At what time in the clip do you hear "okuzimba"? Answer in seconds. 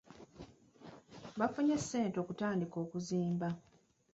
2.83-3.49